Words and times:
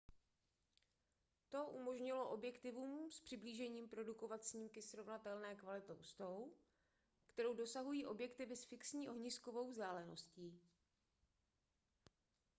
to 1.51 1.63
umožnilo 1.69 2.29
objektivům 2.29 3.11
s 3.11 3.19
přiblížením 3.19 3.89
produkovat 3.89 4.43
snímky 4.43 4.81
srovnatelné 4.81 5.55
kvality 5.55 5.91
s 6.03 6.13
tou 6.13 6.53
kterou 7.27 7.53
dosahují 7.53 8.05
objektivy 8.05 8.55
s 8.55 8.63
fixní 8.65 9.09
ohniskovou 9.09 9.67
vzdáleností 9.69 10.59